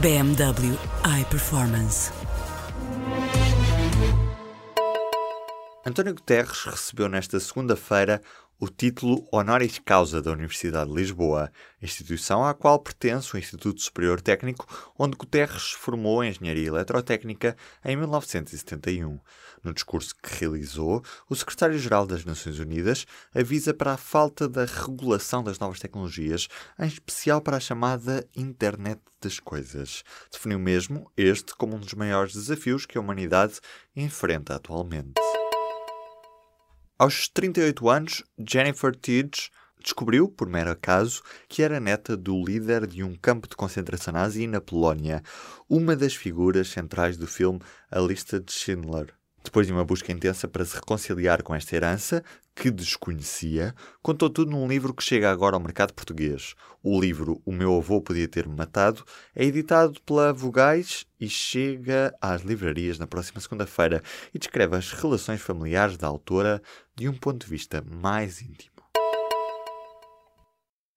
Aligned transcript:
BMW 0.00 0.78
iPerformance. 1.20 2.12
António 5.84 6.14
Guterres 6.14 6.62
recebeu 6.64 7.08
nesta 7.08 7.40
segunda-feira 7.40 8.22
o 8.60 8.68
título 8.68 9.24
Honoris 9.32 9.78
Causa 9.78 10.20
da 10.20 10.32
Universidade 10.32 10.90
de 10.90 10.96
Lisboa, 10.96 11.52
instituição 11.80 12.44
à 12.44 12.52
qual 12.52 12.78
pertence 12.80 13.34
o 13.34 13.38
Instituto 13.38 13.80
Superior 13.80 14.20
Técnico, 14.20 14.66
onde 14.98 15.16
Guterres 15.16 15.70
formou 15.70 16.24
Engenharia 16.24 16.66
Eletrotécnica 16.66 17.56
em 17.84 17.96
1971. 17.96 19.20
No 19.62 19.72
discurso 19.72 20.14
que 20.20 20.40
realizou, 20.40 21.02
o 21.28 21.36
secretário-geral 21.36 22.06
das 22.06 22.24
Nações 22.24 22.58
Unidas 22.58 23.06
avisa 23.34 23.72
para 23.72 23.92
a 23.92 23.96
falta 23.96 24.48
da 24.48 24.64
regulação 24.64 25.42
das 25.42 25.58
novas 25.58 25.78
tecnologias, 25.78 26.48
em 26.78 26.86
especial 26.86 27.40
para 27.40 27.58
a 27.58 27.60
chamada 27.60 28.26
Internet 28.34 29.00
das 29.20 29.38
Coisas. 29.38 30.02
Definiu 30.32 30.58
mesmo 30.58 31.10
este 31.16 31.54
como 31.54 31.76
um 31.76 31.80
dos 31.80 31.94
maiores 31.94 32.32
desafios 32.32 32.86
que 32.86 32.98
a 32.98 33.00
humanidade 33.00 33.60
enfrenta 33.94 34.56
atualmente. 34.56 35.27
Aos 37.00 37.28
38 37.28 37.88
anos, 37.88 38.24
Jennifer 38.36 38.92
Tidge 38.92 39.50
descobriu, 39.80 40.28
por 40.28 40.48
mero 40.48 40.72
acaso, 40.72 41.22
que 41.48 41.62
era 41.62 41.78
neta 41.78 42.16
do 42.16 42.44
líder 42.44 42.88
de 42.88 43.04
um 43.04 43.14
campo 43.14 43.48
de 43.48 43.54
concentração 43.54 44.14
nazi 44.14 44.48
na 44.48 44.60
Polónia, 44.60 45.22
uma 45.68 45.94
das 45.94 46.16
figuras 46.16 46.66
centrais 46.70 47.16
do 47.16 47.28
filme 47.28 47.60
A 47.88 48.00
Lista 48.00 48.40
de 48.40 48.50
Schindler. 48.50 49.14
Depois 49.48 49.66
de 49.66 49.72
uma 49.72 49.82
busca 49.82 50.12
intensa 50.12 50.46
para 50.46 50.62
se 50.62 50.74
reconciliar 50.74 51.42
com 51.42 51.54
esta 51.54 51.74
herança, 51.74 52.22
que 52.54 52.70
desconhecia, 52.70 53.74
contou 54.02 54.28
tudo 54.28 54.50
num 54.50 54.68
livro 54.68 54.92
que 54.92 55.02
chega 55.02 55.30
agora 55.30 55.56
ao 55.56 55.60
mercado 55.60 55.94
português. 55.94 56.54
O 56.82 57.00
livro 57.00 57.40
O 57.46 57.50
Meu 57.50 57.74
Avô 57.74 57.98
Podia 57.98 58.28
Ter-me 58.28 58.54
Matado 58.54 59.02
é 59.34 59.46
editado 59.46 59.98
pela 60.02 60.34
Vogais 60.34 61.06
e 61.18 61.30
chega 61.30 62.14
às 62.20 62.42
livrarias 62.42 62.98
na 62.98 63.06
próxima 63.06 63.40
segunda-feira 63.40 64.02
e 64.34 64.38
descreve 64.38 64.76
as 64.76 64.92
relações 64.92 65.40
familiares 65.40 65.96
da 65.96 66.06
autora 66.06 66.60
de 66.94 67.08
um 67.08 67.14
ponto 67.14 67.46
de 67.46 67.50
vista 67.50 67.82
mais 67.90 68.42
íntimo. 68.42 68.76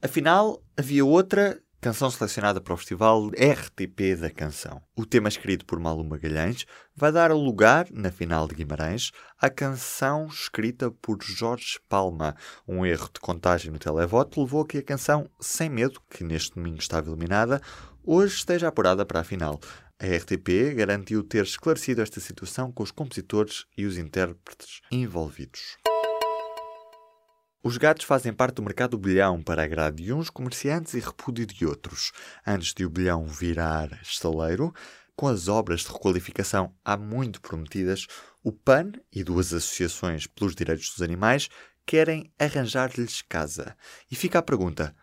Afinal, 0.00 0.62
havia 0.74 1.04
outra 1.04 1.60
Canção 1.80 2.10
selecionada 2.10 2.60
para 2.60 2.74
o 2.74 2.76
Festival 2.76 3.28
RTP 3.28 4.16
da 4.20 4.28
Canção. 4.28 4.82
O 4.96 5.06
tema 5.06 5.28
escrito 5.28 5.64
por 5.64 5.78
Malu 5.78 6.02
Magalhães 6.02 6.66
vai 6.92 7.12
dar 7.12 7.30
lugar, 7.30 7.86
na 7.92 8.10
final 8.10 8.48
de 8.48 8.56
Guimarães, 8.56 9.12
à 9.40 9.48
canção 9.48 10.26
escrita 10.26 10.90
por 10.90 11.22
Jorge 11.22 11.78
Palma. 11.88 12.34
Um 12.66 12.84
erro 12.84 13.08
de 13.14 13.20
contagem 13.20 13.70
no 13.70 13.78
televoto 13.78 14.42
levou 14.42 14.62
a 14.62 14.66
que 14.66 14.78
a 14.78 14.82
canção 14.82 15.30
Sem 15.38 15.68
Medo, 15.68 16.02
que 16.10 16.24
neste 16.24 16.56
domingo 16.56 16.80
estava 16.80 17.08
eliminada, 17.08 17.60
hoje 18.04 18.34
esteja 18.34 18.66
apurada 18.66 19.06
para 19.06 19.20
a 19.20 19.24
final. 19.24 19.60
A 20.00 20.04
RTP 20.04 20.74
garantiu 20.74 21.22
ter 21.22 21.44
esclarecido 21.44 22.02
esta 22.02 22.18
situação 22.18 22.72
com 22.72 22.82
os 22.82 22.90
compositores 22.90 23.66
e 23.76 23.86
os 23.86 23.96
intérpretes 23.96 24.80
envolvidos. 24.90 25.76
Os 27.62 27.76
gatos 27.76 28.04
fazem 28.04 28.32
parte 28.32 28.56
do 28.56 28.62
mercado 28.62 28.92
do 28.92 28.98
bilhão 28.98 29.42
para 29.42 29.64
agrado 29.64 29.96
de 29.96 30.12
uns 30.12 30.30
comerciantes 30.30 30.94
e 30.94 31.00
repúdio 31.00 31.44
de 31.44 31.66
outros. 31.66 32.12
Antes 32.46 32.72
de 32.72 32.84
o 32.84 32.90
bilhão 32.90 33.26
virar 33.26 34.00
estaleiro, 34.00 34.72
com 35.16 35.26
as 35.26 35.48
obras 35.48 35.80
de 35.80 35.88
requalificação 35.88 36.72
há 36.84 36.96
muito 36.96 37.40
prometidas, 37.40 38.06
o 38.44 38.52
PAN 38.52 38.92
e 39.12 39.24
duas 39.24 39.52
associações 39.52 40.28
pelos 40.28 40.54
direitos 40.54 40.90
dos 40.90 41.02
animais 41.02 41.48
querem 41.84 42.32
arranjar-lhes 42.38 43.22
casa. 43.22 43.76
E 44.08 44.14
fica 44.14 44.38
a 44.38 44.42
pergunta: 44.42 44.94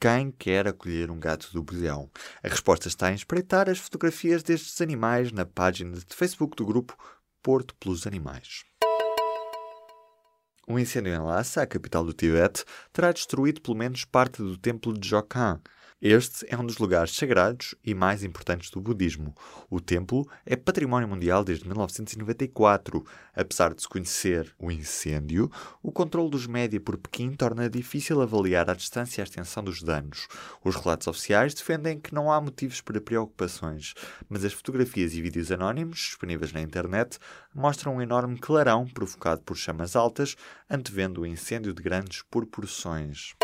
quem 0.00 0.30
quer 0.30 0.68
acolher 0.68 1.10
um 1.10 1.18
gato 1.18 1.52
do 1.52 1.64
bilhão? 1.64 2.08
A 2.44 2.48
resposta 2.48 2.86
está 2.86 3.10
em 3.10 3.16
espreitar 3.16 3.68
as 3.68 3.78
fotografias 3.78 4.44
destes 4.44 4.80
animais 4.80 5.32
na 5.32 5.44
página 5.44 5.96
de 5.96 6.14
Facebook 6.14 6.56
do 6.56 6.64
grupo 6.64 6.96
Porto 7.42 7.74
pelos 7.74 8.06
Animais. 8.06 8.62
Um 10.70 10.78
incêndio 10.78 11.14
em 11.14 11.18
Lhasa, 11.18 11.62
a 11.62 11.66
capital 11.66 12.04
do 12.04 12.12
Tibete, 12.12 12.62
terá 12.92 13.10
destruído 13.10 13.62
pelo 13.62 13.74
menos 13.74 14.04
parte 14.04 14.42
do 14.42 14.54
templo 14.58 14.92
de 14.92 15.08
Jokhan. 15.08 15.58
Este 16.00 16.46
é 16.48 16.56
um 16.56 16.64
dos 16.64 16.78
lugares 16.78 17.10
sagrados 17.10 17.74
e 17.84 17.92
mais 17.92 18.22
importantes 18.22 18.70
do 18.70 18.80
budismo. 18.80 19.34
O 19.68 19.80
templo 19.80 20.24
é 20.46 20.54
património 20.54 21.08
mundial 21.08 21.42
desde 21.42 21.66
1994. 21.66 23.04
Apesar 23.34 23.74
de 23.74 23.82
se 23.82 23.88
conhecer 23.88 24.54
o 24.60 24.70
incêndio, 24.70 25.50
o 25.82 25.90
controle 25.90 26.30
dos 26.30 26.46
média 26.46 26.80
por 26.80 26.96
Pequim 26.96 27.32
torna 27.32 27.68
difícil 27.68 28.22
avaliar 28.22 28.70
a 28.70 28.74
distância 28.74 29.20
e 29.20 29.22
a 29.22 29.24
extensão 29.24 29.64
dos 29.64 29.82
danos. 29.82 30.28
Os 30.64 30.76
relatos 30.76 31.08
oficiais 31.08 31.52
defendem 31.52 31.98
que 31.98 32.14
não 32.14 32.30
há 32.30 32.40
motivos 32.40 32.80
para 32.80 33.00
preocupações, 33.00 33.94
mas 34.28 34.44
as 34.44 34.52
fotografias 34.52 35.14
e 35.14 35.20
vídeos 35.20 35.50
anónimos 35.50 35.98
disponíveis 35.98 36.52
na 36.52 36.60
internet 36.60 37.18
mostram 37.52 37.96
um 37.96 38.00
enorme 38.00 38.38
clarão 38.38 38.86
provocado 38.86 39.42
por 39.42 39.56
chamas 39.56 39.96
altas, 39.96 40.36
antevendo 40.70 41.22
o 41.22 41.26
incêndio 41.26 41.74
de 41.74 41.82
grandes 41.82 42.22
proporções. 42.22 43.34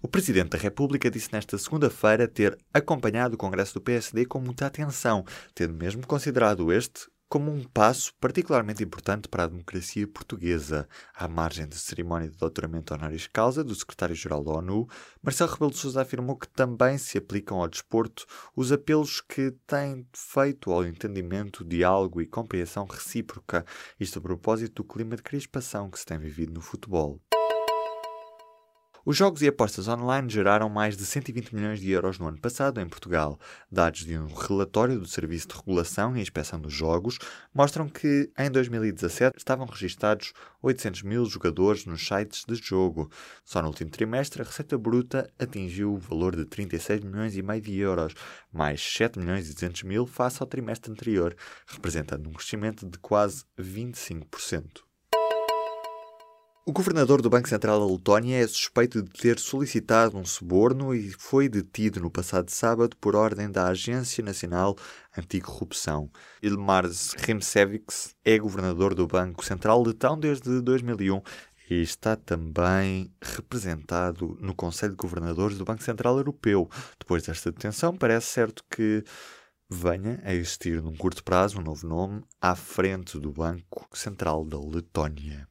O 0.00 0.06
Presidente 0.06 0.50
da 0.50 0.58
República 0.58 1.10
disse 1.10 1.32
nesta 1.32 1.58
segunda-feira 1.58 2.28
ter 2.28 2.56
acompanhado 2.72 3.34
o 3.34 3.38
Congresso 3.38 3.74
do 3.74 3.80
PSD 3.80 4.26
com 4.26 4.38
muita 4.38 4.64
atenção, 4.64 5.24
tendo 5.52 5.74
mesmo 5.74 6.06
considerado 6.06 6.72
este 6.72 7.08
como 7.28 7.50
um 7.50 7.64
passo 7.64 8.14
particularmente 8.20 8.82
importante 8.82 9.28
para 9.28 9.42
a 9.42 9.46
democracia 9.48 10.06
portuguesa. 10.06 10.88
À 11.12 11.26
margem 11.26 11.66
da 11.66 11.74
cerimónia 11.74 12.30
de 12.30 12.36
doutoramento 12.36 12.94
honoris 12.94 13.26
causa 13.26 13.64
do 13.64 13.74
secretário-geral 13.74 14.44
da 14.44 14.52
ONU, 14.52 14.88
Marcelo 15.20 15.50
Rebelo 15.50 15.72
de 15.72 15.78
Sousa 15.78 16.02
afirmou 16.02 16.36
que 16.36 16.48
também 16.48 16.96
se 16.96 17.18
aplicam 17.18 17.60
ao 17.60 17.68
desporto 17.68 18.24
os 18.54 18.70
apelos 18.70 19.20
que 19.20 19.50
têm 19.66 20.06
feito 20.14 20.70
ao 20.70 20.86
entendimento, 20.86 21.64
diálogo 21.64 22.22
e 22.22 22.26
compreensão 22.26 22.86
recíproca, 22.86 23.66
isto 23.98 24.20
a 24.20 24.22
propósito 24.22 24.82
do 24.82 24.88
clima 24.88 25.16
de 25.16 25.24
crispação 25.24 25.90
que 25.90 25.98
se 25.98 26.06
tem 26.06 26.18
vivido 26.18 26.54
no 26.54 26.60
futebol. 26.60 27.20
Os 29.08 29.16
jogos 29.16 29.40
e 29.40 29.48
apostas 29.48 29.88
online 29.88 30.28
geraram 30.28 30.68
mais 30.68 30.94
de 30.94 31.06
120 31.06 31.54
milhões 31.54 31.80
de 31.80 31.90
euros 31.90 32.18
no 32.18 32.28
ano 32.28 32.38
passado 32.38 32.78
em 32.78 32.86
Portugal. 32.86 33.40
Dados 33.72 34.04
de 34.04 34.18
um 34.18 34.26
relatório 34.26 34.98
do 34.98 35.06
Serviço 35.06 35.48
de 35.48 35.54
Regulação 35.54 36.14
e 36.14 36.20
Inspeção 36.20 36.60
dos 36.60 36.74
Jogos 36.74 37.18
mostram 37.54 37.88
que, 37.88 38.30
em 38.38 38.50
2017, 38.50 39.38
estavam 39.38 39.64
registados 39.64 40.34
800 40.60 41.04
mil 41.04 41.24
jogadores 41.24 41.86
nos 41.86 42.06
sites 42.06 42.44
de 42.46 42.54
jogo. 42.56 43.10
Só 43.46 43.62
no 43.62 43.68
último 43.68 43.88
trimestre, 43.90 44.42
a 44.42 44.44
receita 44.44 44.76
bruta 44.76 45.26
atingiu 45.38 45.94
o 45.94 45.98
valor 45.98 46.36
de 46.36 46.44
36 46.44 47.02
milhões 47.02 47.34
e 47.34 47.40
meio 47.40 47.62
de 47.62 47.78
euros, 47.78 48.12
mais 48.52 48.82
7 48.82 49.18
milhões 49.18 49.48
e 49.48 49.54
200 49.54 49.84
mil 49.84 50.06
face 50.06 50.42
ao 50.42 50.46
trimestre 50.46 50.92
anterior, 50.92 51.34
representando 51.66 52.28
um 52.28 52.34
crescimento 52.34 52.86
de 52.86 52.98
quase 52.98 53.42
25%. 53.58 54.86
O 56.68 56.72
governador 56.72 57.22
do 57.22 57.30
Banco 57.30 57.48
Central 57.48 57.80
da 57.80 57.90
Letónia 57.90 58.44
é 58.44 58.46
suspeito 58.46 59.02
de 59.02 59.08
ter 59.08 59.38
solicitado 59.38 60.18
um 60.18 60.24
suborno 60.26 60.94
e 60.94 61.10
foi 61.12 61.48
detido 61.48 61.98
no 61.98 62.10
passado 62.10 62.50
sábado 62.50 62.94
por 62.98 63.16
ordem 63.16 63.50
da 63.50 63.68
Agência 63.68 64.22
Nacional 64.22 64.76
Anticorrupção. 65.16 66.10
Ilmars 66.42 67.14
Rimsevics 67.14 68.14
é 68.22 68.38
governador 68.38 68.94
do 68.94 69.06
Banco 69.06 69.42
Central 69.42 69.82
letão 69.82 70.20
desde 70.20 70.60
2001 70.60 71.22
e 71.70 71.76
está 71.76 72.16
também 72.16 73.10
representado 73.18 74.36
no 74.38 74.54
Conselho 74.54 74.92
de 74.92 74.98
Governadores 74.98 75.56
do 75.56 75.64
Banco 75.64 75.82
Central 75.82 76.18
Europeu. 76.18 76.68
Depois 76.98 77.22
desta 77.22 77.50
detenção, 77.50 77.96
parece 77.96 78.26
certo 78.26 78.62
que 78.70 79.02
venha 79.70 80.20
a 80.22 80.34
existir 80.34 80.82
num 80.82 80.94
curto 80.94 81.24
prazo 81.24 81.60
um 81.60 81.62
novo 81.62 81.88
nome 81.88 82.22
à 82.38 82.54
frente 82.54 83.18
do 83.18 83.32
Banco 83.32 83.88
Central 83.94 84.44
da 84.44 84.58
Letónia. 84.58 85.48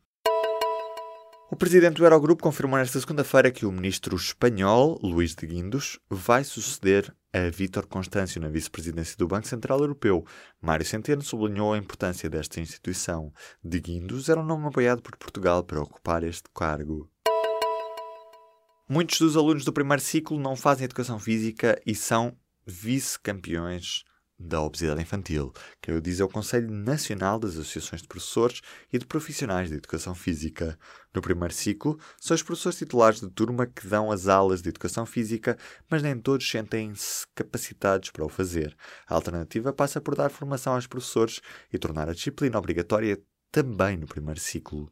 O 1.50 1.56
presidente 1.56 1.96
do 1.96 2.04
Eurogrupo 2.04 2.44
confirmou 2.44 2.78
nesta 2.78 3.00
segunda-feira 3.00 3.50
que 3.50 3.66
o 3.66 3.72
ministro 3.72 4.18
espanhol, 4.18 5.00
Luís 5.02 5.34
de 5.34 5.48
Guindos, 5.48 5.98
vai 6.10 6.44
suceder 6.44 7.16
a 7.32 7.50
Vítor 7.50 7.88
Constâncio 7.88 8.42
na 8.42 8.50
vice-presidência 8.50 9.16
do 9.18 9.30
Banco 9.30 9.48
Central 9.48 9.80
Europeu. 9.80 10.26
Mário 10.62 10.86
Centeno 10.86 11.22
sublinhou 11.22 11.72
a 11.72 11.78
importância 11.78 12.30
desta 12.30 12.60
instituição. 12.60 13.32
De 13.64 13.80
Guindos 13.80 14.28
era 14.28 14.42
um 14.42 14.46
nome 14.46 14.68
apoiado 14.68 15.02
por 15.02 15.16
Portugal 15.16 15.64
para 15.64 15.82
ocupar 15.82 16.22
este 16.22 16.50
cargo. 16.54 17.10
Muitos 18.90 19.18
dos 19.18 19.38
alunos 19.38 19.64
do 19.64 19.72
primeiro 19.72 20.02
ciclo 20.02 20.38
não 20.38 20.58
fazem 20.58 20.84
educação 20.84 21.18
física 21.18 21.82
e 21.86 21.96
são 21.96 22.36
vice-campeões 22.66 24.04
da 24.40 24.62
obesidade 24.62 25.02
infantil. 25.02 25.52
Quem 25.82 25.96
o 25.96 26.02
diz 26.02 26.20
é 26.20 26.24
o 26.24 26.30
Conselho 26.30 26.70
Nacional 26.70 27.40
das 27.40 27.52
Associações 27.52 28.02
de 28.02 28.08
Professores 28.08 28.62
e 28.92 28.98
de 28.98 29.06
Profissionais 29.06 29.70
de 29.70 29.76
Educação 29.76 30.14
Física. 30.14 30.78
No 31.14 31.22
primeiro 31.22 31.54
ciclo, 31.54 32.00
são 32.20 32.36
os 32.36 32.44
professores 32.44 32.78
titulares 32.78 33.20
de 33.20 33.30
turma 33.30 33.66
que 33.66 33.88
dão 33.88 34.12
as 34.12 34.28
aulas 34.28 34.62
de 34.62 34.70
Educação 34.70 35.06
Física, 35.06 35.58
mas 35.90 36.04
nem 36.04 36.20
todos 36.20 36.50
sentem-se 36.50 37.26
capacitados 37.34 38.12
para 38.12 38.26
o 38.26 38.30
fazer. 38.30 38.76
A 39.08 39.16
alternativa 39.16 39.74
passa 39.74 40.00
por 40.00 40.16
dar 40.16 40.30
formação 40.30 40.74
aos 40.74 40.88
professores 40.88 41.42
e 41.74 41.78
tornar 41.78 42.10
a 42.10 42.14
disciplina 42.14 42.60
obrigatória 42.60 43.20
também 43.52 43.98
no 43.98 44.06
primeiro 44.06 44.40
ciclo. 44.40 44.92